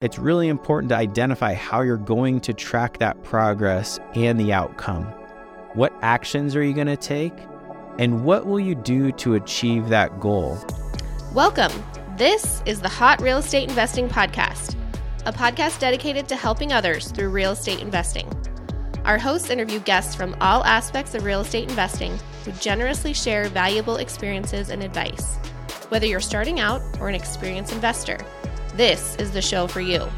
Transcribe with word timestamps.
it's 0.00 0.18
really 0.18 0.48
important 0.48 0.88
to 0.88 0.96
identify 0.96 1.52
how 1.52 1.82
you're 1.82 1.98
going 1.98 2.40
to 2.40 2.54
track 2.54 2.96
that 2.96 3.22
progress 3.22 4.00
and 4.14 4.40
the 4.40 4.50
outcome. 4.50 5.04
What 5.74 5.92
actions 6.00 6.56
are 6.56 6.62
you 6.62 6.72
going 6.72 6.86
to 6.86 6.96
take? 6.96 7.34
And 7.98 8.24
what 8.24 8.46
will 8.46 8.60
you 8.60 8.74
do 8.74 9.12
to 9.12 9.34
achieve 9.34 9.90
that 9.90 10.18
goal? 10.18 10.58
Welcome. 11.34 11.70
This 12.16 12.62
is 12.64 12.80
the 12.80 12.88
Hot 12.88 13.20
Real 13.20 13.36
Estate 13.36 13.68
Investing 13.68 14.08
Podcast, 14.08 14.74
a 15.26 15.34
podcast 15.34 15.80
dedicated 15.80 16.26
to 16.28 16.36
helping 16.36 16.72
others 16.72 17.10
through 17.10 17.28
real 17.28 17.50
estate 17.50 17.80
investing. 17.80 18.26
Our 19.04 19.18
hosts 19.18 19.50
interview 19.50 19.80
guests 19.80 20.14
from 20.14 20.34
all 20.40 20.64
aspects 20.64 21.14
of 21.14 21.24
real 21.24 21.42
estate 21.42 21.68
investing 21.68 22.18
who 22.46 22.52
generously 22.52 23.12
share 23.12 23.50
valuable 23.50 23.96
experiences 23.96 24.70
and 24.70 24.82
advice. 24.82 25.36
Whether 25.90 26.06
you're 26.06 26.20
starting 26.20 26.58
out 26.58 26.80
or 27.00 27.10
an 27.10 27.14
experienced 27.14 27.74
investor, 27.74 28.16
this 28.76 29.16
is 29.16 29.30
the 29.32 29.42
show 29.42 29.66
for 29.66 29.80
you. 29.80 30.08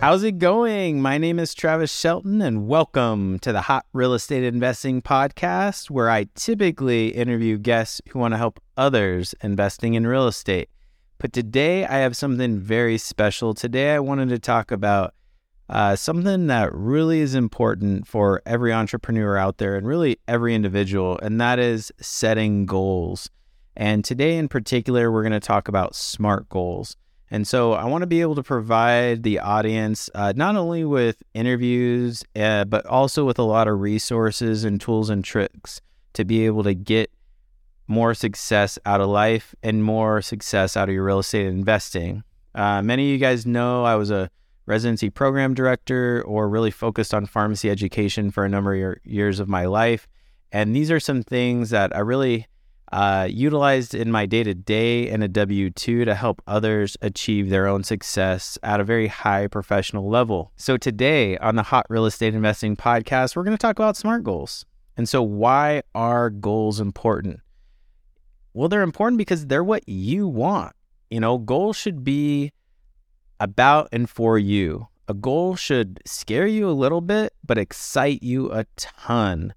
How's 0.00 0.22
it 0.22 0.38
going? 0.38 1.02
My 1.02 1.18
name 1.18 1.38
is 1.38 1.52
Travis 1.52 1.92
Shelton, 1.92 2.40
and 2.40 2.66
welcome 2.66 3.38
to 3.40 3.52
the 3.52 3.60
Hot 3.60 3.84
Real 3.92 4.14
Estate 4.14 4.44
Investing 4.44 5.02
Podcast, 5.02 5.90
where 5.90 6.08
I 6.08 6.26
typically 6.34 7.08
interview 7.08 7.58
guests 7.58 8.00
who 8.08 8.18
want 8.18 8.32
to 8.32 8.38
help 8.38 8.62
others 8.78 9.34
investing 9.42 9.92
in 9.92 10.06
real 10.06 10.26
estate. 10.26 10.70
But 11.18 11.34
today 11.34 11.84
I 11.84 11.98
have 11.98 12.16
something 12.16 12.58
very 12.58 12.96
special. 12.96 13.52
Today 13.52 13.94
I 13.94 13.98
wanted 13.98 14.30
to 14.30 14.38
talk 14.38 14.70
about 14.70 15.12
uh, 15.68 15.96
something 15.96 16.46
that 16.46 16.74
really 16.74 17.20
is 17.20 17.34
important 17.34 18.08
for 18.08 18.40
every 18.46 18.72
entrepreneur 18.72 19.36
out 19.36 19.58
there 19.58 19.76
and 19.76 19.86
really 19.86 20.18
every 20.26 20.54
individual, 20.54 21.18
and 21.22 21.38
that 21.42 21.58
is 21.58 21.92
setting 22.00 22.64
goals. 22.64 23.28
And 23.76 24.04
today, 24.04 24.36
in 24.36 24.48
particular, 24.48 25.10
we're 25.10 25.22
going 25.22 25.32
to 25.32 25.40
talk 25.40 25.68
about 25.68 25.94
SMART 25.94 26.48
goals. 26.48 26.96
And 27.30 27.46
so, 27.46 27.72
I 27.74 27.84
want 27.84 28.02
to 28.02 28.06
be 28.06 28.20
able 28.20 28.34
to 28.34 28.42
provide 28.42 29.22
the 29.22 29.38
audience 29.38 30.10
uh, 30.14 30.32
not 30.34 30.56
only 30.56 30.84
with 30.84 31.22
interviews, 31.32 32.24
uh, 32.34 32.64
but 32.64 32.84
also 32.86 33.24
with 33.24 33.38
a 33.38 33.44
lot 33.44 33.68
of 33.68 33.80
resources 33.80 34.64
and 34.64 34.80
tools 34.80 35.10
and 35.10 35.24
tricks 35.24 35.80
to 36.14 36.24
be 36.24 36.44
able 36.46 36.64
to 36.64 36.74
get 36.74 37.10
more 37.86 38.14
success 38.14 38.78
out 38.86 39.00
of 39.00 39.08
life 39.08 39.54
and 39.62 39.84
more 39.84 40.22
success 40.22 40.76
out 40.76 40.88
of 40.88 40.94
your 40.94 41.04
real 41.04 41.18
estate 41.18 41.46
investing. 41.46 42.22
Uh, 42.54 42.82
many 42.82 43.04
of 43.04 43.10
you 43.10 43.18
guys 43.18 43.46
know 43.46 43.84
I 43.84 43.96
was 43.96 44.10
a 44.10 44.30
residency 44.66 45.10
program 45.10 45.54
director 45.54 46.22
or 46.22 46.48
really 46.48 46.70
focused 46.70 47.12
on 47.12 47.26
pharmacy 47.26 47.68
education 47.68 48.30
for 48.30 48.44
a 48.44 48.48
number 48.48 48.74
of 48.74 48.98
years 49.04 49.40
of 49.40 49.48
my 49.48 49.66
life. 49.66 50.06
And 50.52 50.74
these 50.74 50.90
are 50.90 51.00
some 51.00 51.22
things 51.22 51.70
that 51.70 51.94
I 51.94 51.98
really 52.00 52.46
uh, 52.92 53.28
utilized 53.30 53.94
in 53.94 54.10
my 54.10 54.26
day 54.26 54.42
to 54.42 54.54
day 54.54 55.08
and 55.08 55.22
a 55.22 55.28
W 55.28 55.70
2 55.70 56.04
to 56.04 56.14
help 56.14 56.42
others 56.46 56.96
achieve 57.00 57.48
their 57.48 57.66
own 57.66 57.84
success 57.84 58.58
at 58.62 58.80
a 58.80 58.84
very 58.84 59.06
high 59.06 59.46
professional 59.46 60.08
level. 60.08 60.52
So, 60.56 60.76
today 60.76 61.36
on 61.38 61.56
the 61.56 61.62
Hot 61.62 61.86
Real 61.88 62.06
Estate 62.06 62.34
Investing 62.34 62.76
podcast, 62.76 63.36
we're 63.36 63.44
going 63.44 63.56
to 63.56 63.60
talk 63.60 63.78
about 63.78 63.96
SMART 63.96 64.24
goals. 64.24 64.66
And 64.96 65.08
so, 65.08 65.22
why 65.22 65.82
are 65.94 66.30
goals 66.30 66.80
important? 66.80 67.40
Well, 68.52 68.68
they're 68.68 68.82
important 68.82 69.18
because 69.18 69.46
they're 69.46 69.64
what 69.64 69.88
you 69.88 70.26
want. 70.26 70.74
You 71.10 71.20
know, 71.20 71.38
goals 71.38 71.76
should 71.76 72.02
be 72.02 72.52
about 73.38 73.88
and 73.92 74.10
for 74.10 74.38
you. 74.38 74.88
A 75.08 75.14
goal 75.14 75.56
should 75.56 76.00
scare 76.06 76.46
you 76.46 76.68
a 76.68 76.72
little 76.72 77.00
bit, 77.00 77.32
but 77.44 77.58
excite 77.58 78.22
you 78.22 78.52
a 78.52 78.66
ton. 78.76 79.54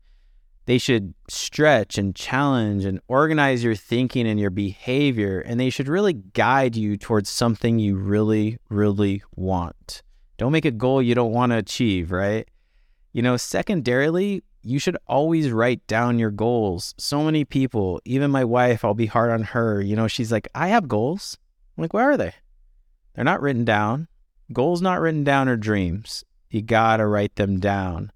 They 0.65 0.77
should 0.77 1.13
stretch 1.29 1.97
and 1.97 2.15
challenge 2.15 2.85
and 2.85 3.01
organize 3.07 3.63
your 3.63 3.75
thinking 3.75 4.27
and 4.27 4.39
your 4.39 4.49
behavior, 4.49 5.41
and 5.41 5.59
they 5.59 5.69
should 5.69 5.89
really 5.89 6.13
guide 6.13 6.75
you 6.75 6.95
towards 6.95 7.29
something 7.29 7.79
you 7.79 7.97
really, 7.97 8.57
really 8.69 9.23
want. 9.35 10.01
Don't 10.37 10.53
make 10.53 10.65
a 10.65 10.71
goal 10.71 11.01
you 11.01 11.15
don't 11.15 11.33
want 11.33 11.51
to 11.51 11.57
achieve, 11.57 12.11
right? 12.11 12.47
You 13.11 13.21
know, 13.21 13.35
secondarily, 13.35 14.43
you 14.63 14.79
should 14.79 14.97
always 15.07 15.51
write 15.51 15.85
down 15.87 16.17
your 16.17 16.31
goals. 16.31 16.95
So 16.97 17.23
many 17.23 17.43
people, 17.43 18.01
even 18.05 18.31
my 18.31 18.45
wife, 18.45 18.85
I'll 18.85 18.93
be 18.93 19.05
hard 19.07 19.31
on 19.31 19.43
her. 19.43 19.81
You 19.81 19.97
know, 19.97 20.07
she's 20.07 20.31
like, 20.31 20.47
I 20.55 20.69
have 20.69 20.87
goals. 20.87 21.37
I'm 21.77 21.81
like, 21.81 21.93
where 21.93 22.09
are 22.09 22.17
they? 22.17 22.33
They're 23.13 23.25
not 23.25 23.41
written 23.41 23.65
down. 23.65 24.07
Goals 24.53 24.81
not 24.81 25.01
written 25.01 25.25
down 25.25 25.49
are 25.49 25.57
dreams. 25.57 26.23
You 26.49 26.61
gotta 26.61 27.05
write 27.05 27.35
them 27.35 27.59
down. 27.59 28.12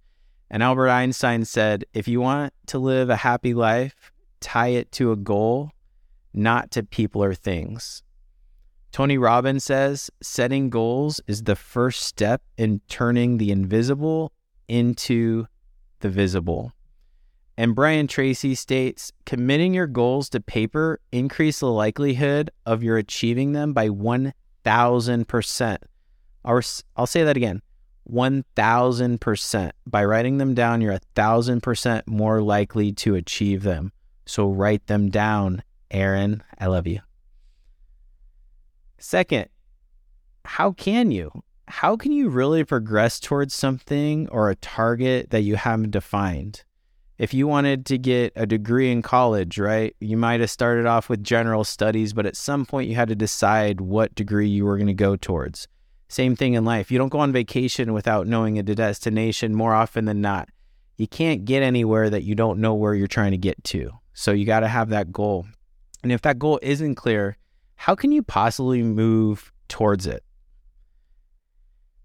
And 0.49 0.63
Albert 0.63 0.89
Einstein 0.89 1.45
said, 1.45 1.85
if 1.93 2.07
you 2.07 2.21
want 2.21 2.53
to 2.67 2.79
live 2.79 3.09
a 3.09 3.17
happy 3.17 3.53
life, 3.53 4.11
tie 4.39 4.69
it 4.69 4.91
to 4.93 5.11
a 5.11 5.17
goal, 5.17 5.71
not 6.33 6.71
to 6.71 6.83
people 6.83 7.23
or 7.23 7.33
things. 7.33 8.03
Tony 8.91 9.17
Robbins 9.17 9.63
says, 9.63 10.09
setting 10.21 10.69
goals 10.69 11.19
is 11.27 11.43
the 11.43 11.55
first 11.55 12.03
step 12.03 12.41
in 12.57 12.81
turning 12.87 13.37
the 13.37 13.51
invisible 13.51 14.31
into 14.67 15.47
the 15.99 16.09
visible. 16.09 16.71
And 17.57 17.75
Brian 17.75 18.07
Tracy 18.07 18.55
states, 18.55 19.11
committing 19.25 19.73
your 19.73 19.87
goals 19.87 20.29
to 20.29 20.39
paper 20.39 20.99
increase 21.11 21.59
the 21.59 21.71
likelihood 21.71 22.51
of 22.65 22.83
your 22.83 22.97
achieving 22.97 23.53
them 23.53 23.73
by 23.73 23.89
1000%. 23.89 25.77
I'll, 26.45 26.61
I'll 26.95 27.07
say 27.07 27.23
that 27.23 27.35
again. 27.35 27.61
1000%. 28.09 29.71
By 29.85 30.05
writing 30.05 30.37
them 30.37 30.53
down, 30.53 30.81
you're 30.81 30.93
a 30.93 31.01
thousand 31.15 31.61
percent 31.61 32.07
more 32.07 32.41
likely 32.41 32.91
to 32.93 33.15
achieve 33.15 33.63
them. 33.63 33.91
So 34.25 34.49
write 34.49 34.87
them 34.87 35.09
down, 35.09 35.63
Aaron. 35.91 36.43
I 36.59 36.67
love 36.67 36.87
you. 36.87 36.99
Second, 38.97 39.47
how 40.45 40.71
can 40.71 41.11
you? 41.11 41.31
How 41.67 41.97
can 41.97 42.11
you 42.11 42.29
really 42.29 42.63
progress 42.63 43.19
towards 43.19 43.53
something 43.53 44.29
or 44.29 44.49
a 44.49 44.55
target 44.55 45.31
that 45.31 45.41
you 45.41 45.55
haven't 45.55 45.91
defined? 45.91 46.63
If 47.17 47.33
you 47.33 47.47
wanted 47.47 47.85
to 47.87 47.97
get 47.97 48.31
a 48.35 48.45
degree 48.45 48.91
in 48.91 49.01
college, 49.01 49.57
right, 49.57 49.95
you 49.99 50.17
might 50.17 50.39
have 50.39 50.51
started 50.51 50.85
off 50.85 51.09
with 51.09 51.23
general 51.23 51.63
studies, 51.63 52.13
but 52.13 52.25
at 52.25 52.37
some 52.37 52.65
point 52.65 52.89
you 52.89 52.95
had 52.95 53.09
to 53.09 53.15
decide 53.15 53.81
what 53.81 54.15
degree 54.15 54.47
you 54.47 54.65
were 54.65 54.77
going 54.77 54.87
to 54.87 54.93
go 54.93 55.15
towards. 55.15 55.67
Same 56.09 56.35
thing 56.35 56.53
in 56.53 56.63
life. 56.63 56.91
You 56.91 56.97
don't 56.97 57.09
go 57.09 57.19
on 57.19 57.33
vacation 57.33 57.93
without 57.93 58.27
knowing 58.27 58.57
a 58.57 58.63
destination 58.63 59.53
more 59.53 59.73
often 59.73 60.05
than 60.05 60.21
not. 60.21 60.49
You 60.97 61.07
can't 61.07 61.45
get 61.45 61.63
anywhere 61.63 62.09
that 62.09 62.23
you 62.23 62.33
don't 62.33 62.59
know 62.59 62.73
where 62.73 62.95
you're 62.95 63.07
trying 63.07 63.31
to 63.31 63.37
get 63.37 63.61
to. 63.65 63.91
So 64.13 64.31
you 64.31 64.45
got 64.45 64.61
to 64.61 64.67
have 64.67 64.89
that 64.89 65.11
goal. 65.11 65.45
And 66.03 66.11
if 66.11 66.21
that 66.21 66.39
goal 66.39 66.59
isn't 66.63 66.95
clear, 66.95 67.37
how 67.75 67.93
can 67.93 68.11
you 68.11 68.23
possibly 68.23 68.81
move 68.81 69.51
towards 69.67 70.07
it? 70.07 70.23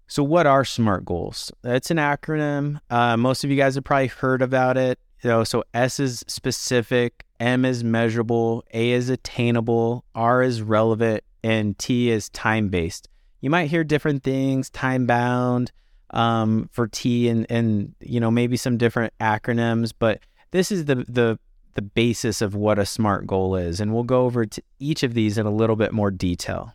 So, 0.07 0.21
what 0.21 0.45
are 0.45 0.63
SMART 0.63 1.05
goals? 1.05 1.51
It's 1.63 1.89
an 1.89 1.97
acronym. 1.97 2.79
Uh, 2.89 3.17
most 3.17 3.43
of 3.43 3.49
you 3.49 3.57
guys 3.57 3.75
have 3.75 3.83
probably 3.83 4.07
heard 4.07 4.41
about 4.41 4.77
it. 4.77 4.99
You 5.23 5.29
know, 5.29 5.43
so 5.43 5.63
S 5.73 5.99
is 5.99 6.23
specific, 6.27 7.25
M 7.39 7.63
is 7.63 7.83
measurable, 7.83 8.63
A 8.73 8.91
is 8.91 9.09
attainable, 9.09 10.03
R 10.13 10.43
is 10.43 10.61
relevant, 10.61 11.23
and 11.43 11.79
T 11.79 12.11
is 12.11 12.29
time 12.29 12.67
based 12.67 13.07
you 13.43 13.49
might 13.49 13.69
hear 13.69 13.83
different 13.83 14.23
things, 14.23 14.69
time 14.69 15.05
bound 15.05 15.73
um, 16.11 16.69
for 16.71 16.87
T, 16.87 17.27
and 17.27 17.45
and 17.49 17.93
you 17.99 18.21
know 18.21 18.31
maybe 18.31 18.55
some 18.55 18.77
different 18.77 19.13
acronyms, 19.19 19.91
but 19.99 20.21
this 20.51 20.71
is 20.71 20.85
the 20.85 20.95
the 21.09 21.37
the 21.73 21.81
basis 21.81 22.41
of 22.41 22.55
what 22.55 22.79
a 22.79 22.85
SMART 22.85 23.27
goal 23.27 23.57
is, 23.57 23.81
and 23.81 23.93
we'll 23.93 24.03
go 24.03 24.23
over 24.23 24.45
to 24.45 24.63
each 24.79 25.03
of 25.03 25.13
these 25.13 25.37
in 25.37 25.45
a 25.45 25.51
little 25.51 25.75
bit 25.75 25.91
more 25.91 26.09
detail. 26.09 26.73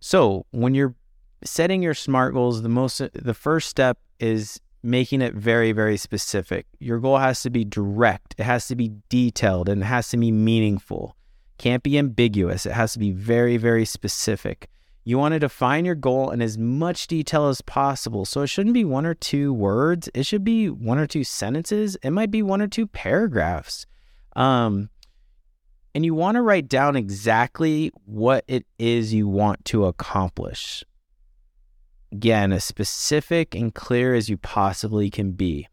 So 0.00 0.46
when 0.50 0.74
you're 0.74 0.96
setting 1.44 1.80
your 1.80 1.94
SMART 1.94 2.34
goals, 2.34 2.62
the 2.62 2.68
most 2.68 3.00
the 3.14 3.34
first 3.34 3.68
step 3.68 3.98
is 4.18 4.60
making 4.82 5.22
it 5.22 5.32
very 5.32 5.70
very 5.70 5.96
specific. 5.96 6.66
Your 6.80 6.98
goal 6.98 7.18
has 7.18 7.40
to 7.42 7.50
be 7.50 7.64
direct, 7.64 8.34
it 8.36 8.42
has 8.42 8.66
to 8.66 8.74
be 8.74 8.94
detailed, 9.08 9.68
and 9.68 9.82
it 9.82 9.86
has 9.86 10.08
to 10.08 10.16
be 10.16 10.32
meaningful. 10.32 11.14
Can't 11.58 11.84
be 11.84 11.98
ambiguous. 11.98 12.66
It 12.66 12.72
has 12.72 12.94
to 12.94 12.98
be 12.98 13.12
very 13.12 13.58
very 13.58 13.84
specific. 13.84 14.68
You 15.04 15.18
want 15.18 15.32
to 15.32 15.40
define 15.40 15.84
your 15.84 15.96
goal 15.96 16.30
in 16.30 16.40
as 16.40 16.56
much 16.56 17.08
detail 17.08 17.48
as 17.48 17.60
possible. 17.60 18.24
So 18.24 18.42
it 18.42 18.46
shouldn't 18.46 18.74
be 18.74 18.84
one 18.84 19.04
or 19.04 19.14
two 19.14 19.52
words. 19.52 20.08
It 20.14 20.26
should 20.26 20.44
be 20.44 20.70
one 20.70 20.98
or 20.98 21.06
two 21.06 21.24
sentences. 21.24 21.96
It 22.02 22.10
might 22.10 22.30
be 22.30 22.42
one 22.42 22.62
or 22.62 22.68
two 22.68 22.86
paragraphs. 22.86 23.86
Um, 24.36 24.90
and 25.94 26.04
you 26.04 26.14
want 26.14 26.36
to 26.36 26.42
write 26.42 26.68
down 26.68 26.96
exactly 26.96 27.90
what 28.04 28.44
it 28.46 28.64
is 28.78 29.12
you 29.12 29.26
want 29.26 29.64
to 29.66 29.86
accomplish. 29.86 30.84
Again, 32.12 32.52
as 32.52 32.64
specific 32.64 33.54
and 33.54 33.74
clear 33.74 34.14
as 34.14 34.28
you 34.28 34.36
possibly 34.36 35.10
can 35.10 35.32
be. 35.32 35.68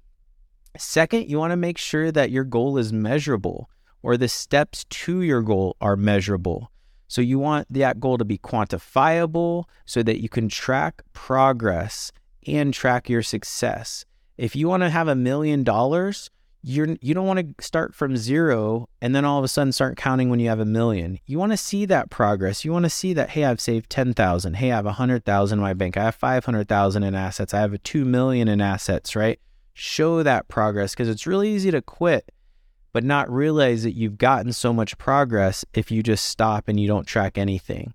Second, 0.78 1.30
you 1.30 1.38
want 1.38 1.52
to 1.52 1.58
make 1.58 1.78
sure 1.78 2.12
that 2.12 2.32
your 2.32 2.44
goal 2.44 2.78
is 2.78 2.92
measurable 2.92 3.70
or 4.02 4.18
the 4.18 4.28
steps 4.28 4.86
to 4.86 5.22
your 5.22 5.42
goal 5.42 5.76
are 5.82 5.96
measurable. 5.96 6.72
So 7.10 7.22
you 7.22 7.40
want 7.40 7.68
that 7.72 8.00
goal 8.00 8.18
to 8.20 8.24
be 8.24 8.38
quantifiable 8.38 9.66
so 9.86 10.04
that 10.04 10.22
you 10.22 10.30
can 10.30 10.48
track 10.48 11.02
progress 11.12 12.12
and 12.48 12.74
track 12.74 13.10
your 13.10 13.24
success. 13.24 14.06
If 14.38 14.56
you 14.56 14.70
want 14.70 14.84
to 14.84 14.90
have 14.90 15.08
a 15.08 15.16
million 15.16 15.64
dollars, 15.64 16.30
you're 16.62 16.98
you 17.02 17.14
don't 17.14 17.26
want 17.26 17.58
to 17.58 17.66
start 17.66 17.96
from 17.96 18.16
zero 18.16 18.88
and 19.02 19.16
then 19.16 19.26
all 19.26 19.40
of 19.40 19.44
a 19.44 19.48
sudden 19.48 19.72
start 19.72 19.98
counting 19.98 20.30
when 20.30 20.40
you 20.40 20.50
have 20.50 20.60
a 20.60 20.66
million. 20.66 21.18
You 21.26 21.40
want 21.40 21.52
to 21.52 21.58
see 21.58 21.86
that 21.86 22.12
progress. 22.12 22.64
You 22.64 22.72
want 22.72 22.86
to 22.86 22.90
see 22.90 23.14
that 23.14 23.32
hey, 23.32 23.46
I've 23.46 23.62
saved 23.62 23.90
10,000. 23.90 24.54
Hey, 24.56 24.72
I 24.72 24.76
have 24.76 24.86
100,000 24.86 25.58
in 25.58 25.64
my 25.64 25.74
bank. 25.74 25.98
I 25.98 26.04
have 26.04 26.16
500,000 26.16 27.04
in 27.04 27.16
assets. 27.16 27.54
I 27.54 27.62
have 27.62 27.74
a 27.74 27.80
2 27.80 28.06
million 28.06 28.48
in 28.48 28.62
assets, 28.62 29.16
right? 29.16 29.40
Show 29.74 30.22
that 30.22 30.48
progress 30.48 30.92
because 30.92 31.10
it's 31.10 31.26
really 31.26 31.50
easy 31.50 31.72
to 31.72 31.82
quit 31.82 32.32
but 32.92 33.04
not 33.04 33.32
realize 33.32 33.84
that 33.84 33.96
you've 33.96 34.18
gotten 34.18 34.54
so 34.54 34.74
much 34.74 34.98
progress 34.98 35.64
if 35.74 35.92
you 35.92 36.04
just 36.04 36.26
stop 36.26 36.68
and 36.68 36.80
you 36.80 36.88
don't 36.88 37.06
track 37.06 37.38
anything. 37.38 37.94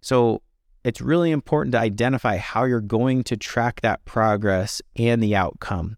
So, 0.00 0.42
it's 0.84 1.00
really 1.00 1.32
important 1.32 1.72
to 1.72 1.80
identify 1.80 2.36
how 2.36 2.64
you're 2.64 2.80
going 2.80 3.24
to 3.24 3.36
track 3.36 3.80
that 3.82 4.04
progress 4.04 4.80
and 4.96 5.22
the 5.22 5.36
outcome. 5.36 5.96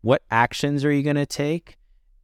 What 0.00 0.22
actions 0.30 0.84
are 0.84 0.90
you 0.92 1.02
going 1.02 1.16
to 1.16 1.26
take? 1.26 1.76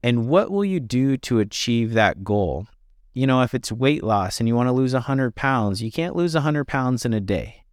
And 0.03 0.29
what 0.29 0.51
will 0.51 0.65
you 0.65 0.81
do 0.81 1.17
to 1.19 1.41
achieve 1.41 1.93
that 1.93 2.25
goal? 2.25 2.67
You 3.13 3.27
know, 3.27 3.43
if 3.43 3.55
it's 3.55 3.71
weight 3.71 4.03
loss 4.03 4.41
and 4.41 4.49
you 4.49 4.55
want 4.55 4.69
to 4.69 4.73
lose 4.73 4.95
100 4.95 5.35
pounds, 5.35 5.83
you 5.83 5.93
can't 5.93 6.17
lose 6.17 6.35
100 6.35 6.65
pounds 6.65 7.05
in 7.05 7.13
a 7.13 7.21
day, 7.21 7.65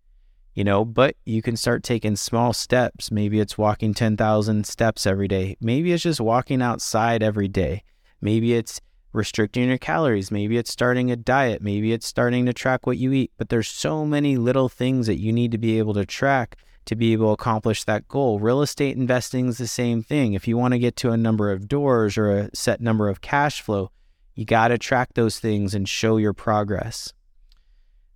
you 0.57 0.63
know, 0.63 0.83
but 0.83 1.15
you 1.23 1.43
can 1.43 1.55
start 1.55 1.83
taking 1.83 2.15
small 2.15 2.51
steps. 2.51 3.11
Maybe 3.11 3.39
it's 3.39 3.59
walking 3.59 3.93
10,000 3.93 4.65
steps 4.65 5.05
every 5.05 5.27
day. 5.27 5.55
Maybe 5.61 5.93
it's 5.93 6.01
just 6.01 6.19
walking 6.19 6.63
outside 6.63 7.21
every 7.21 7.47
day. 7.47 7.83
Maybe 8.21 8.55
it's 8.55 8.81
restricting 9.13 9.67
your 9.67 9.77
calories. 9.77 10.31
Maybe 10.31 10.57
it's 10.57 10.71
starting 10.71 11.11
a 11.11 11.15
diet. 11.15 11.61
Maybe 11.61 11.93
it's 11.93 12.07
starting 12.07 12.47
to 12.47 12.53
track 12.53 12.87
what 12.87 12.97
you 12.97 13.13
eat. 13.13 13.31
But 13.37 13.49
there's 13.49 13.67
so 13.67 14.03
many 14.03 14.35
little 14.35 14.67
things 14.67 15.05
that 15.05 15.19
you 15.19 15.31
need 15.31 15.51
to 15.51 15.59
be 15.59 15.77
able 15.77 15.93
to 15.93 16.07
track 16.07 16.57
to 16.85 16.95
be 16.95 17.13
able 17.13 17.27
to 17.27 17.39
accomplish 17.39 17.83
that 17.83 18.07
goal. 18.07 18.39
Real 18.39 18.63
estate 18.63 18.97
investing 18.97 19.49
is 19.49 19.59
the 19.59 19.67
same 19.67 20.01
thing. 20.01 20.33
If 20.33 20.47
you 20.47 20.57
want 20.57 20.71
to 20.71 20.79
get 20.79 20.95
to 20.95 21.11
a 21.11 21.17
number 21.17 21.51
of 21.51 21.67
doors 21.67 22.17
or 22.17 22.31
a 22.31 22.49
set 22.55 22.81
number 22.81 23.09
of 23.09 23.21
cash 23.21 23.61
flow, 23.61 23.91
you 24.33 24.43
got 24.43 24.69
to 24.69 24.79
track 24.79 25.09
those 25.13 25.37
things 25.37 25.75
and 25.75 25.87
show 25.87 26.17
your 26.17 26.33
progress. 26.33 27.13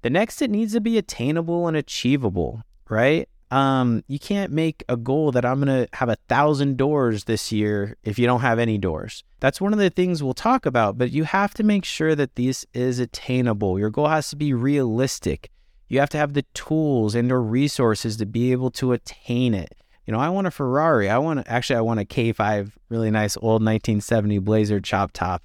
The 0.01 0.09
next, 0.09 0.41
it 0.41 0.49
needs 0.49 0.73
to 0.73 0.81
be 0.81 0.97
attainable 0.97 1.67
and 1.67 1.77
achievable, 1.77 2.63
right? 2.89 3.27
Um, 3.51 4.03
you 4.07 4.17
can't 4.17 4.51
make 4.53 4.83
a 4.87 4.95
goal 4.95 5.33
that 5.33 5.43
I'm 5.43 5.61
going 5.61 5.85
to 5.85 5.87
have 5.97 6.07
a 6.07 6.15
thousand 6.29 6.77
doors 6.77 7.25
this 7.25 7.51
year 7.51 7.97
if 8.03 8.17
you 8.17 8.25
don't 8.25 8.39
have 8.39 8.59
any 8.59 8.77
doors. 8.77 9.23
That's 9.41 9.59
one 9.59 9.73
of 9.73 9.79
the 9.79 9.89
things 9.89 10.23
we'll 10.23 10.33
talk 10.33 10.65
about, 10.65 10.97
but 10.97 11.11
you 11.11 11.25
have 11.25 11.53
to 11.55 11.63
make 11.63 11.83
sure 11.83 12.15
that 12.15 12.35
this 12.35 12.65
is 12.73 12.99
attainable. 12.99 13.77
Your 13.77 13.89
goal 13.89 14.07
has 14.07 14.29
to 14.29 14.37
be 14.37 14.53
realistic. 14.53 15.49
You 15.89 15.99
have 15.99 16.09
to 16.11 16.17
have 16.17 16.33
the 16.33 16.45
tools 16.53 17.13
and 17.13 17.29
or 17.29 17.41
resources 17.41 18.15
to 18.17 18.25
be 18.25 18.53
able 18.53 18.71
to 18.71 18.93
attain 18.93 19.53
it. 19.53 19.75
You 20.05 20.13
know, 20.13 20.19
I 20.19 20.29
want 20.29 20.47
a 20.47 20.51
Ferrari. 20.51 21.09
I 21.09 21.17
want 21.17 21.45
actually 21.47 21.75
I 21.75 21.81
want 21.81 21.99
a 21.99 22.05
K5 22.05 22.71
really 22.87 23.11
nice 23.11 23.35
old 23.35 23.61
1970 23.61 24.39
Blazer 24.39 24.79
chop 24.79 25.11
top. 25.11 25.43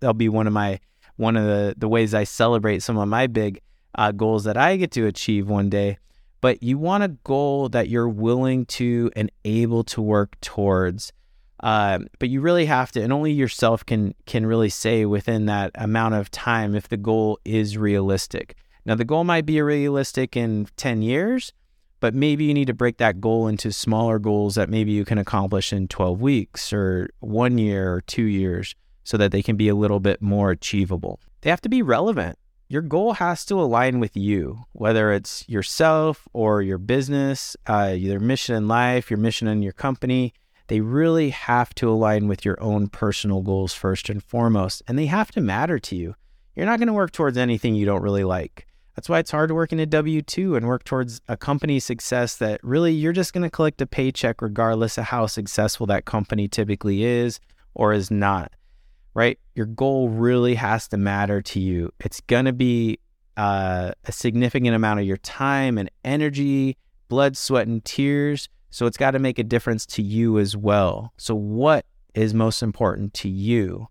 That'll 0.00 0.12
be 0.12 0.28
one 0.28 0.46
of 0.46 0.52
my 0.52 0.80
one 1.16 1.36
of 1.36 1.44
the 1.44 1.74
the 1.76 1.88
ways 1.88 2.12
I 2.12 2.24
celebrate 2.24 2.82
some 2.82 2.98
of 2.98 3.08
my 3.08 3.26
big 3.26 3.62
uh, 3.94 4.12
goals 4.12 4.44
that 4.44 4.56
I 4.56 4.76
get 4.76 4.90
to 4.92 5.06
achieve 5.06 5.48
one 5.48 5.70
day. 5.70 5.98
But 6.40 6.62
you 6.62 6.78
want 6.78 7.04
a 7.04 7.08
goal 7.08 7.68
that 7.70 7.88
you're 7.88 8.08
willing 8.08 8.64
to 8.66 9.10
and 9.16 9.30
able 9.44 9.82
to 9.84 10.00
work 10.00 10.40
towards. 10.40 11.12
Um, 11.60 12.06
but 12.20 12.28
you 12.28 12.40
really 12.40 12.66
have 12.66 12.92
to, 12.92 13.02
and 13.02 13.12
only 13.12 13.32
yourself 13.32 13.84
can 13.84 14.14
can 14.26 14.46
really 14.46 14.68
say 14.68 15.04
within 15.04 15.46
that 15.46 15.72
amount 15.74 16.14
of 16.14 16.30
time 16.30 16.76
if 16.76 16.88
the 16.88 16.96
goal 16.96 17.40
is 17.44 17.76
realistic. 17.76 18.54
Now, 18.84 18.94
the 18.94 19.04
goal 19.04 19.24
might 19.24 19.44
be 19.44 19.60
realistic 19.60 20.36
in 20.36 20.68
10 20.76 21.02
years, 21.02 21.52
but 22.00 22.14
maybe 22.14 22.44
you 22.44 22.54
need 22.54 22.68
to 22.68 22.74
break 22.74 22.98
that 22.98 23.20
goal 23.20 23.48
into 23.48 23.72
smaller 23.72 24.18
goals 24.18 24.54
that 24.54 24.70
maybe 24.70 24.92
you 24.92 25.04
can 25.04 25.18
accomplish 25.18 25.72
in 25.72 25.88
12 25.88 26.20
weeks 26.20 26.72
or 26.72 27.10
one 27.20 27.58
year 27.58 27.92
or 27.92 28.00
two 28.02 28.22
years 28.22 28.74
so 29.04 29.16
that 29.16 29.32
they 29.32 29.42
can 29.42 29.56
be 29.56 29.68
a 29.68 29.74
little 29.74 30.00
bit 30.00 30.22
more 30.22 30.50
achievable. 30.50 31.20
They 31.40 31.50
have 31.50 31.60
to 31.62 31.68
be 31.68 31.82
relevant. 31.82 32.38
Your 32.70 32.82
goal 32.82 33.14
has 33.14 33.46
to 33.46 33.58
align 33.58 33.98
with 33.98 34.14
you, 34.14 34.66
whether 34.72 35.10
it's 35.10 35.48
yourself 35.48 36.28
or 36.34 36.60
your 36.60 36.76
business, 36.76 37.56
uh, 37.66 37.94
your 37.96 38.20
mission 38.20 38.54
in 38.54 38.68
life, 38.68 39.10
your 39.10 39.18
mission 39.18 39.48
in 39.48 39.62
your 39.62 39.72
company. 39.72 40.34
They 40.66 40.80
really 40.82 41.30
have 41.30 41.74
to 41.76 41.88
align 41.88 42.28
with 42.28 42.44
your 42.44 42.62
own 42.62 42.88
personal 42.88 43.40
goals 43.40 43.72
first 43.72 44.10
and 44.10 44.22
foremost, 44.22 44.82
and 44.86 44.98
they 44.98 45.06
have 45.06 45.30
to 45.30 45.40
matter 45.40 45.78
to 45.78 45.96
you. 45.96 46.14
You're 46.54 46.66
not 46.66 46.78
going 46.78 46.88
to 46.88 46.92
work 46.92 47.12
towards 47.12 47.38
anything 47.38 47.74
you 47.74 47.86
don't 47.86 48.02
really 48.02 48.24
like. 48.24 48.66
That's 48.94 49.08
why 49.08 49.20
it's 49.20 49.30
hard 49.30 49.48
to 49.48 49.54
work 49.54 49.72
in 49.72 49.80
a 49.80 49.86
W 49.86 50.20
2 50.20 50.54
and 50.54 50.66
work 50.66 50.84
towards 50.84 51.22
a 51.26 51.38
company 51.38 51.80
success 51.80 52.36
that 52.36 52.62
really 52.62 52.92
you're 52.92 53.14
just 53.14 53.32
going 53.32 53.44
to 53.44 53.50
collect 53.50 53.80
a 53.80 53.86
paycheck 53.86 54.42
regardless 54.42 54.98
of 54.98 55.04
how 55.04 55.24
successful 55.24 55.86
that 55.86 56.04
company 56.04 56.48
typically 56.48 57.02
is 57.02 57.40
or 57.72 57.94
is 57.94 58.10
not, 58.10 58.52
right? 59.14 59.38
Your 59.54 59.66
goal 59.66 60.08
really 60.08 60.54
has 60.54 60.88
to 60.88 60.96
matter 60.96 61.42
to 61.42 61.60
you. 61.60 61.92
It's 62.00 62.20
going 62.22 62.44
to 62.44 62.52
be 62.52 62.98
uh, 63.36 63.92
a 64.04 64.12
significant 64.12 64.74
amount 64.74 65.00
of 65.00 65.06
your 65.06 65.16
time 65.18 65.78
and 65.78 65.90
energy, 66.04 66.76
blood, 67.08 67.36
sweat, 67.36 67.66
and 67.66 67.84
tears. 67.84 68.48
So 68.70 68.86
it's 68.86 68.96
got 68.96 69.12
to 69.12 69.18
make 69.18 69.38
a 69.38 69.44
difference 69.44 69.86
to 69.86 70.02
you 70.02 70.38
as 70.38 70.56
well. 70.56 71.12
So, 71.16 71.34
what 71.34 71.86
is 72.14 72.34
most 72.34 72.62
important 72.62 73.14
to 73.14 73.28
you? 73.28 73.88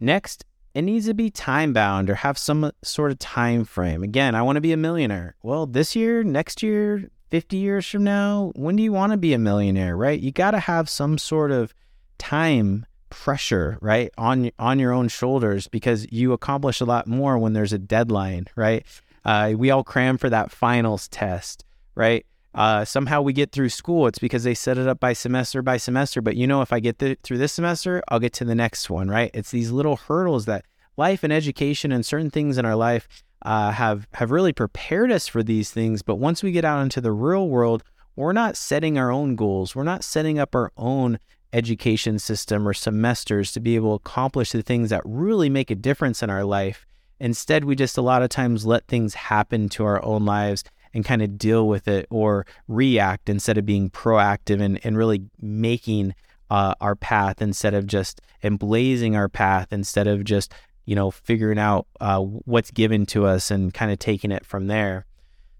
Next 0.00 0.44
it 0.74 0.82
needs 0.82 1.06
to 1.06 1.14
be 1.14 1.30
time 1.30 1.72
bound 1.72 2.08
or 2.08 2.14
have 2.14 2.38
some 2.38 2.72
sort 2.82 3.12
of 3.12 3.18
time 3.18 3.64
frame. 3.64 4.02
Again, 4.02 4.34
I 4.34 4.42
want 4.42 4.56
to 4.56 4.60
be 4.60 4.72
a 4.72 4.76
millionaire. 4.76 5.36
Well, 5.42 5.66
this 5.66 5.94
year, 5.94 6.24
next 6.24 6.62
year, 6.62 7.10
50 7.30 7.56
years 7.56 7.86
from 7.86 8.04
now, 8.04 8.52
when 8.54 8.76
do 8.76 8.82
you 8.82 8.92
want 8.92 9.12
to 9.12 9.18
be 9.18 9.34
a 9.34 9.38
millionaire, 9.38 9.96
right? 9.96 10.18
You 10.18 10.32
got 10.32 10.52
to 10.52 10.58
have 10.58 10.88
some 10.88 11.18
sort 11.18 11.50
of 11.50 11.74
time 12.18 12.86
pressure, 13.12 13.78
right, 13.80 14.10
on 14.18 14.50
on 14.58 14.78
your 14.78 14.92
own 14.92 15.08
shoulders 15.08 15.68
because 15.68 16.10
you 16.10 16.32
accomplish 16.32 16.80
a 16.80 16.84
lot 16.84 17.06
more 17.06 17.38
when 17.38 17.52
there's 17.52 17.72
a 17.72 17.78
deadline, 17.78 18.46
right? 18.56 18.84
Uh, 19.24 19.54
we 19.56 19.70
all 19.70 19.84
cram 19.84 20.18
for 20.18 20.28
that 20.28 20.50
finals 20.50 21.06
test, 21.08 21.64
right? 21.94 22.26
uh, 22.54 22.84
somehow 22.84 23.22
we 23.22 23.32
get 23.32 23.52
through 23.52 23.68
school. 23.70 24.06
It's 24.06 24.18
because 24.18 24.44
they 24.44 24.54
set 24.54 24.78
it 24.78 24.86
up 24.86 25.00
by 25.00 25.12
semester 25.12 25.62
by 25.62 25.76
semester. 25.76 26.20
But 26.20 26.36
you 26.36 26.46
know, 26.46 26.62
if 26.62 26.72
I 26.72 26.80
get 26.80 26.98
through 26.98 27.38
this 27.38 27.52
semester, 27.52 28.02
I'll 28.08 28.20
get 28.20 28.32
to 28.34 28.44
the 28.44 28.54
next 28.54 28.90
one, 28.90 29.08
right? 29.08 29.30
It's 29.34 29.50
these 29.50 29.70
little 29.70 29.96
hurdles 29.96 30.44
that 30.46 30.64
life 30.96 31.24
and 31.24 31.32
education 31.32 31.92
and 31.92 32.04
certain 32.04 32.30
things 32.30 32.58
in 32.58 32.64
our 32.64 32.76
life 32.76 33.08
uh, 33.42 33.70
have 33.72 34.06
have 34.14 34.30
really 34.30 34.52
prepared 34.52 35.10
us 35.10 35.26
for 35.28 35.42
these 35.42 35.70
things. 35.70 36.02
But 36.02 36.16
once 36.16 36.42
we 36.42 36.52
get 36.52 36.64
out 36.64 36.82
into 36.82 37.00
the 37.00 37.12
real 37.12 37.48
world, 37.48 37.82
we're 38.16 38.32
not 38.32 38.56
setting 38.56 38.98
our 38.98 39.10
own 39.10 39.36
goals. 39.36 39.74
We're 39.74 39.84
not 39.84 40.04
setting 40.04 40.38
up 40.38 40.54
our 40.54 40.70
own 40.76 41.18
education 41.52 42.18
system 42.18 42.66
or 42.66 42.74
semesters 42.74 43.52
to 43.52 43.60
be 43.60 43.76
able 43.76 43.98
to 43.98 44.02
accomplish 44.02 44.52
the 44.52 44.62
things 44.62 44.90
that 44.90 45.02
really 45.04 45.48
make 45.48 45.70
a 45.70 45.74
difference 45.74 46.22
in 46.22 46.30
our 46.30 46.44
life. 46.44 46.86
Instead, 47.20 47.64
we 47.64 47.76
just 47.76 47.98
a 47.98 48.02
lot 48.02 48.22
of 48.22 48.30
times 48.30 48.66
let 48.66 48.86
things 48.86 49.14
happen 49.14 49.68
to 49.68 49.84
our 49.84 50.04
own 50.04 50.24
lives 50.24 50.64
and 50.94 51.04
kind 51.04 51.22
of 51.22 51.38
deal 51.38 51.68
with 51.68 51.88
it 51.88 52.06
or 52.10 52.46
react 52.68 53.28
instead 53.28 53.58
of 53.58 53.66
being 53.66 53.90
proactive 53.90 54.60
and, 54.60 54.80
and 54.84 54.96
really 54.96 55.22
making 55.40 56.14
uh, 56.50 56.74
our 56.80 56.94
path 56.94 57.40
instead 57.40 57.74
of 57.74 57.86
just 57.86 58.20
emblazing 58.42 59.16
our 59.16 59.28
path 59.28 59.72
instead 59.72 60.06
of 60.06 60.22
just 60.22 60.52
you 60.84 60.94
know 60.94 61.10
figuring 61.10 61.58
out 61.58 61.86
uh, 62.00 62.18
what's 62.18 62.70
given 62.70 63.06
to 63.06 63.24
us 63.24 63.50
and 63.50 63.72
kind 63.72 63.90
of 63.90 63.98
taking 63.98 64.30
it 64.30 64.44
from 64.44 64.66
there. 64.66 65.06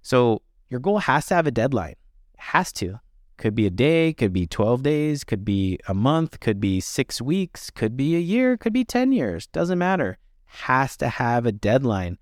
So 0.03 0.43
your 0.69 0.81
goal 0.81 0.99
has 0.99 1.27
to 1.27 1.35
have 1.35 1.47
a 1.47 1.51
deadline. 1.51 1.95
Has 2.37 2.73
to 2.75 3.01
could 3.43 3.55
be 3.55 3.67
a 3.67 3.71
day 3.71 4.15
could 4.15 4.33
be 4.33 4.47
12 4.47 4.83
days 4.83 5.25
could 5.25 5.45
be 5.45 5.79
a 5.87 5.95
month 5.95 6.41
could 6.41 6.61
be 6.61 6.81
six 6.81 7.21
weeks 7.21 7.71
could 7.71 7.97
be 7.97 8.17
a 8.17 8.25
year 8.35 8.57
could 8.57 8.73
be 8.73 8.85
10 8.85 9.13
years 9.13 9.47
doesn't 9.49 9.79
matter 9.79 10.17
has 10.47 10.97
to 10.97 11.09
have 11.09 11.45
a 11.45 11.53
deadline 11.53 12.17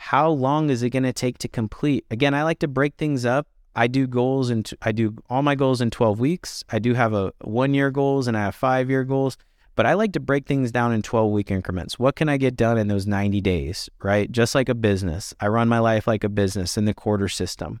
how 0.00 0.30
long 0.30 0.70
is 0.70 0.84
it 0.84 0.90
going 0.90 1.02
to 1.02 1.12
take 1.12 1.38
to 1.38 1.48
complete? 1.48 2.06
Again, 2.08 2.32
I 2.32 2.44
like 2.44 2.60
to 2.60 2.68
break 2.68 2.94
things 2.94 3.26
up. 3.26 3.48
I 3.74 3.88
do 3.88 4.06
goals 4.06 4.48
and 4.48 4.70
I 4.80 4.92
do 4.92 5.16
all 5.28 5.42
my 5.42 5.56
goals 5.56 5.80
in 5.80 5.90
12 5.90 6.20
weeks. 6.20 6.62
I 6.70 6.78
do 6.78 6.94
have 6.94 7.12
a 7.12 7.32
one 7.40 7.74
year 7.74 7.90
goals 7.90 8.28
and 8.28 8.36
I 8.36 8.42
have 8.42 8.54
five 8.54 8.88
year 8.88 9.02
goals, 9.02 9.36
but 9.74 9.86
I 9.86 9.94
like 9.94 10.12
to 10.12 10.20
break 10.20 10.46
things 10.46 10.70
down 10.70 10.92
in 10.92 11.02
12 11.02 11.32
week 11.32 11.50
increments. 11.50 11.98
What 11.98 12.14
can 12.14 12.28
I 12.28 12.36
get 12.36 12.54
done 12.54 12.78
in 12.78 12.86
those 12.86 13.08
90 13.08 13.40
days, 13.40 13.90
right? 14.00 14.30
Just 14.30 14.54
like 14.54 14.68
a 14.68 14.74
business. 14.74 15.34
I 15.40 15.48
run 15.48 15.68
my 15.68 15.80
life 15.80 16.06
like 16.06 16.22
a 16.22 16.28
business 16.28 16.78
in 16.78 16.84
the 16.84 16.94
quarter 16.94 17.28
system. 17.28 17.80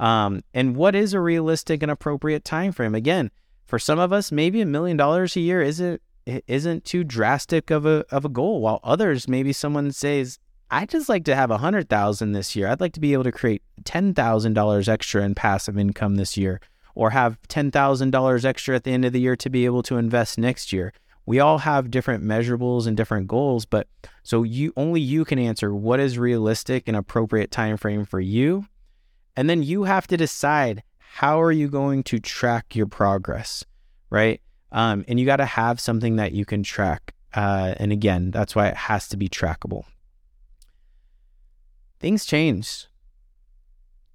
Um, 0.00 0.42
and 0.54 0.74
what 0.74 0.94
is 0.94 1.12
a 1.12 1.20
realistic 1.20 1.82
and 1.82 1.92
appropriate 1.92 2.44
time 2.44 2.72
frame? 2.72 2.94
Again, 2.94 3.30
for 3.66 3.78
some 3.78 3.98
of 3.98 4.12
us, 4.12 4.32
maybe 4.32 4.60
a 4.60 4.66
million 4.66 4.96
dollars 4.96 5.36
a 5.36 5.40
year 5.40 5.62
isn't 5.62 6.02
isn't 6.26 6.84
too 6.84 7.04
drastic 7.04 7.70
of 7.70 7.86
a 7.86 8.04
of 8.10 8.24
a 8.24 8.28
goal. 8.28 8.62
While 8.62 8.80
others, 8.82 9.28
maybe 9.28 9.52
someone 9.52 9.92
says 9.92 10.38
I 10.70 10.86
just 10.86 11.08
like 11.08 11.24
to 11.26 11.36
have 11.36 11.50
a 11.50 11.58
hundred 11.58 11.88
thousand 11.88 12.32
this 12.32 12.56
year. 12.56 12.68
I'd 12.68 12.80
like 12.80 12.94
to 12.94 13.00
be 13.00 13.12
able 13.12 13.24
to 13.24 13.32
create 13.32 13.62
ten 13.84 14.14
thousand 14.14 14.54
dollars 14.54 14.88
extra 14.88 15.22
in 15.22 15.34
passive 15.34 15.78
income 15.78 16.16
this 16.16 16.36
year, 16.36 16.60
or 16.94 17.10
have 17.10 17.38
ten 17.48 17.70
thousand 17.70 18.10
dollars 18.10 18.46
extra 18.46 18.74
at 18.74 18.84
the 18.84 18.92
end 18.92 19.04
of 19.04 19.12
the 19.12 19.20
year 19.20 19.36
to 19.36 19.50
be 19.50 19.66
able 19.66 19.82
to 19.84 19.98
invest 19.98 20.38
next 20.38 20.72
year. 20.72 20.94
We 21.26 21.40
all 21.40 21.58
have 21.58 21.90
different 21.90 22.24
measurables 22.24 22.86
and 22.86 22.96
different 22.96 23.28
goals, 23.28 23.66
but 23.66 23.86
so 24.22 24.44
you 24.44 24.72
only 24.76 25.02
you 25.02 25.26
can 25.26 25.38
answer 25.38 25.74
what 25.74 26.00
is 26.00 26.18
realistic 26.18 26.84
and 26.86 26.96
appropriate 26.96 27.50
time 27.50 27.76
frame 27.76 28.06
for 28.06 28.18
you. 28.18 28.66
And 29.40 29.48
then 29.48 29.62
you 29.62 29.84
have 29.84 30.06
to 30.08 30.18
decide 30.18 30.82
how 30.98 31.40
are 31.40 31.50
you 31.50 31.68
going 31.68 32.02
to 32.02 32.18
track 32.18 32.76
your 32.76 32.84
progress, 32.84 33.64
right? 34.10 34.38
Um, 34.70 35.02
and 35.08 35.18
you 35.18 35.24
got 35.24 35.36
to 35.36 35.46
have 35.46 35.80
something 35.80 36.16
that 36.16 36.32
you 36.32 36.44
can 36.44 36.62
track. 36.62 37.14
Uh, 37.32 37.72
and 37.78 37.90
again, 37.90 38.32
that's 38.32 38.54
why 38.54 38.68
it 38.68 38.76
has 38.76 39.08
to 39.08 39.16
be 39.16 39.30
trackable. 39.30 39.84
Things 42.00 42.26
change 42.26 42.86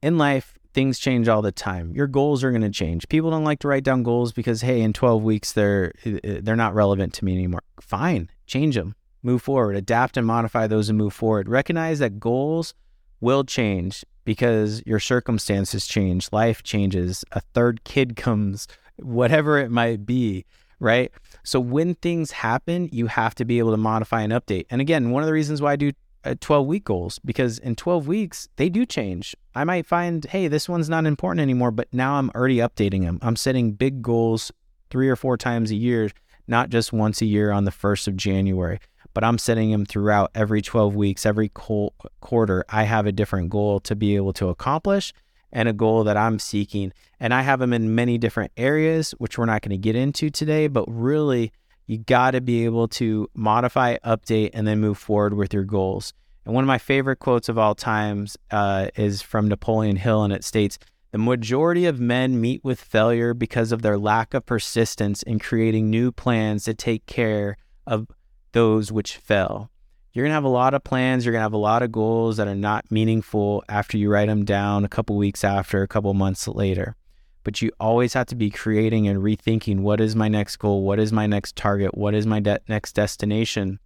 in 0.03 0.19
life. 0.19 0.59
Things 0.75 0.99
change 0.99 1.27
all 1.27 1.41
the 1.41 1.51
time. 1.51 1.95
Your 1.95 2.05
goals 2.05 2.43
are 2.43 2.51
going 2.51 2.61
to 2.61 2.69
change. 2.69 3.09
People 3.09 3.31
don't 3.31 3.43
like 3.43 3.61
to 3.61 3.67
write 3.67 3.83
down 3.83 4.03
goals 4.03 4.31
because, 4.31 4.61
hey, 4.61 4.79
in 4.79 4.93
12 4.93 5.23
weeks 5.23 5.53
they're 5.53 5.91
they're 6.03 6.55
not 6.55 6.75
relevant 6.75 7.13
to 7.15 7.25
me 7.25 7.33
anymore. 7.33 7.63
Fine, 7.81 8.29
change 8.45 8.75
them, 8.75 8.93
move 9.23 9.41
forward, 9.41 9.75
adapt 9.75 10.17
and 10.17 10.27
modify 10.27 10.67
those, 10.67 10.87
and 10.87 10.99
move 10.99 11.13
forward. 11.13 11.49
Recognize 11.49 11.97
that 11.97 12.19
goals 12.19 12.75
will 13.21 13.43
change 13.43 14.05
because 14.25 14.83
your 14.85 14.99
circumstances 14.99 15.87
change, 15.87 16.29
life 16.31 16.63
changes, 16.63 17.23
a 17.31 17.39
third 17.39 17.83
kid 17.83 18.15
comes, 18.15 18.67
whatever 18.97 19.57
it 19.59 19.71
might 19.71 20.05
be, 20.05 20.45
right? 20.79 21.11
So 21.43 21.59
when 21.59 21.95
things 21.95 22.31
happen, 22.31 22.89
you 22.91 23.07
have 23.07 23.35
to 23.35 23.45
be 23.45 23.59
able 23.59 23.71
to 23.71 23.77
modify 23.77 24.21
and 24.21 24.33
update. 24.33 24.65
And 24.69 24.81
again, 24.81 25.11
one 25.11 25.23
of 25.23 25.27
the 25.27 25.33
reasons 25.33 25.61
why 25.61 25.73
I 25.73 25.75
do 25.75 25.91
uh, 26.25 26.33
12 26.41 26.65
week 26.65 26.83
goals 26.85 27.19
because 27.23 27.59
in 27.59 27.75
12 27.75 28.07
weeks 28.07 28.49
they 28.55 28.67
do 28.67 28.85
change. 28.85 29.35
I 29.53 29.63
might 29.63 29.85
find, 29.85 30.25
hey, 30.25 30.47
this 30.47 30.67
one's 30.67 30.89
not 30.89 31.05
important 31.05 31.41
anymore, 31.41 31.69
but 31.69 31.87
now 31.93 32.15
I'm 32.15 32.31
already 32.31 32.57
updating 32.57 33.03
them. 33.03 33.19
I'm 33.21 33.35
setting 33.35 33.73
big 33.73 34.01
goals 34.01 34.51
three 34.89 35.07
or 35.07 35.15
four 35.15 35.37
times 35.37 35.69
a 35.69 35.75
year, 35.75 36.09
not 36.47 36.69
just 36.69 36.91
once 36.91 37.21
a 37.21 37.25
year 37.25 37.51
on 37.51 37.65
the 37.65 37.71
1st 37.71 38.07
of 38.07 38.17
January 38.17 38.79
but 39.15 39.23
I'm 39.23 39.37
setting 39.39 39.71
them 39.71 39.85
throughout 39.85 40.29
every 40.35 40.61
12 40.61 40.93
weeks, 40.93 41.25
every 41.25 41.49
quarter. 41.49 42.65
I 42.69 42.83
have 42.83 43.07
a 43.07 43.13
different 43.13 43.49
goal 43.49 43.79
to 43.79 43.95
be 43.95 44.17
able 44.17 44.33
to 44.33 44.49
accomplish 44.49 45.13
and 45.53 45.69
a 45.69 45.73
goal 45.73 46.03
that 46.03 46.17
I'm 46.17 46.37
seeking. 46.37 46.91
And 47.17 47.33
I 47.33 47.41
have 47.41 47.59
them 47.59 47.71
in 47.71 47.95
many 47.95 48.17
different 48.17 48.51
areas, 48.57 49.11
which 49.11 49.37
we're 49.37 49.45
not 49.45 49.61
going 49.61 49.71
to 49.71 49.77
get 49.77 49.95
into 49.95 50.29
today, 50.29 50.67
but 50.67 50.83
really, 50.87 51.53
you 51.87 51.97
got 51.97 52.31
to 52.31 52.41
be 52.41 52.65
able 52.65 52.89
to 52.89 53.29
modify, 53.33 53.97
update, 54.03 54.49
and 54.53 54.67
then 54.67 54.81
move 54.81 54.97
forward 54.97 55.33
with 55.33 55.53
your 55.53 55.63
goals. 55.63 56.13
And 56.43 56.53
one 56.53 56.63
of 56.63 56.67
my 56.67 56.77
favorite 56.77 57.19
quotes 57.19 57.47
of 57.47 57.57
all 57.57 57.73
times 57.73 58.35
uh, 58.51 58.89
is 58.95 59.21
from 59.21 59.47
Napoleon 59.47 59.95
Hill, 59.95 60.23
and 60.23 60.33
it 60.33 60.43
states, 60.43 60.77
the 61.11 61.19
majority 61.19 61.85
of 61.85 62.01
men 62.01 62.41
meet 62.41 62.65
with 62.65 62.81
failure 62.81 63.33
because 63.33 63.71
of 63.71 63.81
their 63.81 63.97
lack 63.97 64.33
of 64.33 64.45
persistence 64.45 65.23
in 65.23 65.39
creating 65.39 65.89
new 65.89 66.11
plans 66.11 66.65
to 66.65 66.73
take 66.73 67.05
care 67.05 67.55
of 67.87 68.07
those 68.55 68.89
which 68.89 69.17
fell. 69.17 69.69
You're 70.13 70.23
going 70.23 70.31
to 70.31 70.35
have 70.35 70.45
a 70.45 70.47
lot 70.47 70.73
of 70.73 70.83
plans. 70.83 71.25
You're 71.25 71.33
going 71.33 71.41
to 71.41 71.45
have 71.45 71.53
a 71.53 71.57
lot 71.57 71.83
of 71.83 71.91
goals 71.91 72.37
that 72.37 72.47
are 72.47 72.55
not 72.55 72.89
meaningful 72.89 73.65
after 73.67 73.97
you 73.97 74.09
write 74.09 74.29
them 74.29 74.45
down 74.45 74.85
a 74.85 74.89
couple 74.89 75.17
weeks 75.17 75.43
after, 75.43 75.83
a 75.83 75.89
couple 75.89 76.13
months 76.13 76.47
later. 76.47 76.95
But 77.43 77.61
you 77.61 77.71
always 77.81 78.13
have 78.13 78.27
to 78.27 78.35
be 78.35 78.49
creating 78.49 79.09
and 79.09 79.19
rethinking 79.19 79.81
what 79.81 79.99
is 79.99 80.15
my 80.15 80.29
next 80.29 80.55
goal? 80.55 80.83
What 80.83 81.01
is 81.01 81.11
my 81.11 81.27
next 81.27 81.57
target? 81.57 81.97
What 81.97 82.15
is 82.15 82.25
my 82.25 82.39
de- 82.39 82.61
next 82.69 82.93
destination? 82.93 83.79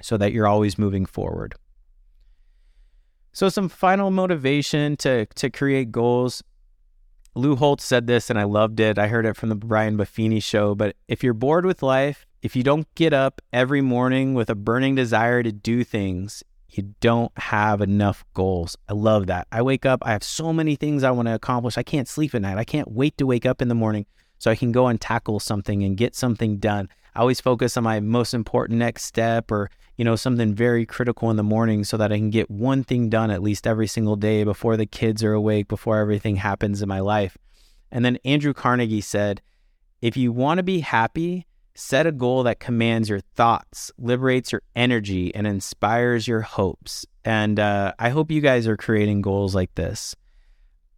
So 0.00 0.16
that 0.16 0.32
you're 0.32 0.46
always 0.46 0.78
moving 0.78 1.04
forward. 1.04 1.56
So, 3.32 3.48
some 3.48 3.68
final 3.68 4.10
motivation 4.10 4.96
to, 4.98 5.26
to 5.26 5.50
create 5.50 5.90
goals. 5.90 6.44
Lou 7.34 7.56
Holtz 7.56 7.84
said 7.84 8.06
this, 8.06 8.30
and 8.30 8.38
I 8.38 8.44
loved 8.44 8.78
it. 8.78 8.98
I 8.98 9.08
heard 9.08 9.26
it 9.26 9.36
from 9.36 9.48
the 9.48 9.54
Brian 9.56 9.96
Buffini 9.96 10.42
show. 10.42 10.74
But 10.74 10.96
if 11.08 11.24
you're 11.24 11.34
bored 11.34 11.66
with 11.66 11.82
life, 11.82 12.26
if 12.42 12.56
you 12.56 12.64
don't 12.64 12.92
get 12.96 13.12
up 13.12 13.40
every 13.52 13.80
morning 13.80 14.34
with 14.34 14.50
a 14.50 14.56
burning 14.56 14.96
desire 14.96 15.44
to 15.44 15.52
do 15.52 15.84
things, 15.84 16.42
you 16.70 16.94
don't 17.00 17.30
have 17.38 17.80
enough 17.80 18.24
goals. 18.34 18.76
I 18.88 18.94
love 18.94 19.28
that. 19.28 19.46
I 19.52 19.62
wake 19.62 19.86
up, 19.86 20.00
I 20.02 20.10
have 20.10 20.24
so 20.24 20.52
many 20.52 20.74
things 20.74 21.04
I 21.04 21.12
want 21.12 21.28
to 21.28 21.34
accomplish. 21.34 21.78
I 21.78 21.84
can't 21.84 22.08
sleep 22.08 22.34
at 22.34 22.42
night. 22.42 22.58
I 22.58 22.64
can't 22.64 22.90
wait 22.90 23.16
to 23.18 23.26
wake 23.26 23.46
up 23.46 23.62
in 23.62 23.68
the 23.68 23.76
morning 23.76 24.06
so 24.38 24.50
I 24.50 24.56
can 24.56 24.72
go 24.72 24.88
and 24.88 25.00
tackle 25.00 25.38
something 25.38 25.84
and 25.84 25.96
get 25.96 26.16
something 26.16 26.56
done. 26.56 26.88
I 27.14 27.20
always 27.20 27.40
focus 27.40 27.76
on 27.76 27.84
my 27.84 28.00
most 28.00 28.34
important 28.34 28.80
next 28.80 29.04
step 29.04 29.52
or, 29.52 29.70
you 29.96 30.04
know, 30.04 30.16
something 30.16 30.52
very 30.52 30.84
critical 30.84 31.30
in 31.30 31.36
the 31.36 31.44
morning 31.44 31.84
so 31.84 31.96
that 31.96 32.10
I 32.10 32.16
can 32.16 32.30
get 32.30 32.50
one 32.50 32.82
thing 32.82 33.08
done 33.08 33.30
at 33.30 33.42
least 33.42 33.68
every 33.68 33.86
single 33.86 34.16
day 34.16 34.42
before 34.42 34.76
the 34.76 34.86
kids 34.86 35.22
are 35.22 35.34
awake, 35.34 35.68
before 35.68 35.98
everything 35.98 36.36
happens 36.36 36.82
in 36.82 36.88
my 36.88 37.00
life. 37.00 37.38
And 37.92 38.04
then 38.04 38.18
Andrew 38.24 38.52
Carnegie 38.52 39.00
said, 39.00 39.42
if 40.00 40.16
you 40.16 40.32
want 40.32 40.58
to 40.58 40.64
be 40.64 40.80
happy, 40.80 41.46
Set 41.74 42.06
a 42.06 42.12
goal 42.12 42.42
that 42.42 42.60
commands 42.60 43.08
your 43.08 43.20
thoughts, 43.20 43.90
liberates 43.98 44.52
your 44.52 44.62
energy, 44.76 45.34
and 45.34 45.46
inspires 45.46 46.28
your 46.28 46.42
hopes. 46.42 47.06
And 47.24 47.58
uh, 47.58 47.94
I 47.98 48.10
hope 48.10 48.30
you 48.30 48.40
guys 48.40 48.66
are 48.66 48.76
creating 48.76 49.22
goals 49.22 49.54
like 49.54 49.74
this. 49.74 50.14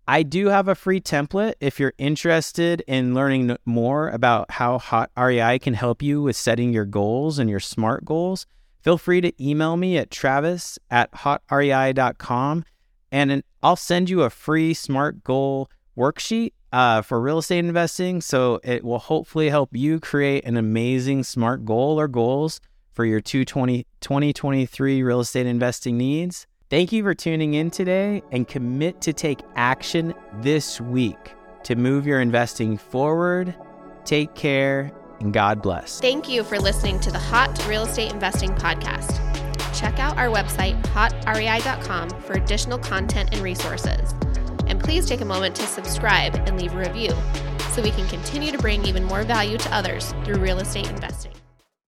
I 0.06 0.22
do 0.22 0.48
have 0.48 0.68
a 0.68 0.74
free 0.74 1.00
template 1.00 1.54
if 1.60 1.80
you're 1.80 1.94
interested 1.96 2.82
in 2.86 3.14
learning 3.14 3.56
more 3.64 4.10
about 4.10 4.50
how 4.50 4.78
Hot 4.78 5.10
REI 5.16 5.58
can 5.58 5.74
help 5.74 6.02
you 6.02 6.20
with 6.20 6.36
setting 6.36 6.72
your 6.72 6.84
goals 6.84 7.38
and 7.38 7.48
your 7.48 7.60
SMART 7.60 8.04
goals. 8.04 8.46
Feel 8.82 8.98
free 8.98 9.22
to 9.22 9.32
email 9.42 9.78
me 9.78 9.96
at 9.96 10.10
travis 10.10 10.78
at 10.90 11.10
hotrei.com 11.12 12.64
and 13.10 13.42
I'll 13.62 13.76
send 13.76 14.10
you 14.10 14.22
a 14.22 14.30
free 14.30 14.74
SMART 14.74 15.24
goal 15.24 15.70
worksheet 15.96 16.52
uh, 16.74 17.02
for 17.02 17.20
real 17.20 17.38
estate 17.38 17.60
investing. 17.60 18.20
So 18.20 18.60
it 18.64 18.84
will 18.84 18.98
hopefully 18.98 19.48
help 19.48 19.70
you 19.72 20.00
create 20.00 20.44
an 20.44 20.56
amazing 20.56 21.22
smart 21.22 21.64
goal 21.64 22.00
or 22.00 22.08
goals 22.08 22.60
for 22.92 23.04
your 23.04 23.20
2020, 23.20 23.86
2023 24.00 25.02
real 25.02 25.20
estate 25.20 25.46
investing 25.46 25.96
needs. 25.96 26.48
Thank 26.70 26.90
you 26.90 27.04
for 27.04 27.14
tuning 27.14 27.54
in 27.54 27.70
today 27.70 28.22
and 28.32 28.48
commit 28.48 29.00
to 29.02 29.12
take 29.12 29.40
action 29.54 30.14
this 30.40 30.80
week 30.80 31.34
to 31.62 31.76
move 31.76 32.06
your 32.06 32.20
investing 32.20 32.76
forward. 32.76 33.54
Take 34.04 34.34
care 34.34 34.90
and 35.20 35.32
God 35.32 35.62
bless. 35.62 36.00
Thank 36.00 36.28
you 36.28 36.42
for 36.42 36.58
listening 36.58 36.98
to 37.00 37.12
the 37.12 37.20
Hot 37.20 37.56
Real 37.68 37.84
Estate 37.84 38.12
Investing 38.12 38.50
Podcast. 38.50 39.20
Check 39.78 40.00
out 40.00 40.16
our 40.18 40.26
website, 40.26 40.82
hotrei.com, 40.86 42.10
for 42.22 42.32
additional 42.32 42.78
content 42.78 43.30
and 43.32 43.42
resources. 43.42 44.12
Please 44.84 45.06
take 45.06 45.22
a 45.22 45.24
moment 45.24 45.56
to 45.56 45.66
subscribe 45.66 46.34
and 46.46 46.60
leave 46.60 46.74
a 46.74 46.78
review 46.78 47.10
so 47.70 47.82
we 47.82 47.90
can 47.90 48.06
continue 48.08 48.52
to 48.52 48.58
bring 48.58 48.84
even 48.84 49.02
more 49.02 49.22
value 49.22 49.56
to 49.56 49.74
others 49.74 50.12
through 50.24 50.36
real 50.36 50.58
estate 50.58 50.90
investing. 50.90 51.32